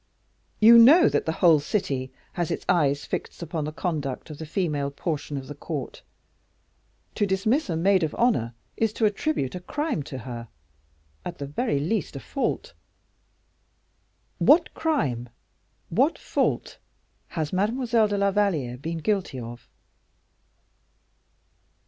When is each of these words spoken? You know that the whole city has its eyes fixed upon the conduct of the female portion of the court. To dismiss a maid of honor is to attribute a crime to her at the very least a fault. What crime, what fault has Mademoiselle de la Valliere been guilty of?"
You 0.59 0.79
know 0.79 1.07
that 1.09 1.27
the 1.27 1.31
whole 1.45 1.59
city 1.59 2.11
has 2.33 2.49
its 2.49 2.65
eyes 2.67 3.05
fixed 3.05 3.43
upon 3.43 3.65
the 3.65 3.71
conduct 3.71 4.31
of 4.31 4.39
the 4.39 4.47
female 4.47 4.89
portion 4.89 5.37
of 5.37 5.45
the 5.45 5.53
court. 5.53 6.01
To 7.13 7.27
dismiss 7.27 7.69
a 7.69 7.77
maid 7.77 8.01
of 8.01 8.15
honor 8.17 8.55
is 8.75 8.93
to 8.93 9.05
attribute 9.05 9.53
a 9.53 9.59
crime 9.59 10.01
to 10.05 10.17
her 10.17 10.47
at 11.23 11.37
the 11.37 11.45
very 11.45 11.79
least 11.79 12.15
a 12.15 12.19
fault. 12.19 12.73
What 14.39 14.73
crime, 14.73 15.29
what 15.89 16.17
fault 16.17 16.79
has 17.37 17.53
Mademoiselle 17.53 18.07
de 18.07 18.17
la 18.17 18.31
Valliere 18.31 18.77
been 18.77 18.97
guilty 18.97 19.39
of?" 19.39 19.67